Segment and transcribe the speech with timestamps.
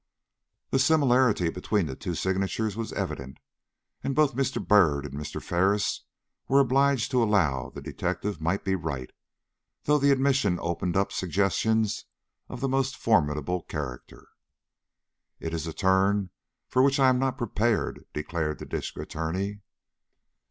[0.71, 3.37] The similarity between the two signatures was evident,
[4.03, 4.57] and both Mr.
[4.67, 5.39] Byrd and Mr.
[5.39, 6.05] Ferris
[6.47, 9.11] were obliged to allow the detective might be right,
[9.83, 12.05] though the admission opened up suggestions
[12.49, 14.29] of the most formidable character.
[15.39, 16.31] "It is a turn
[16.67, 19.61] for which I am not prepared," declared the District Attorney.